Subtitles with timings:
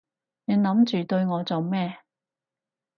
[0.45, 1.99] 你諗住對我做咩？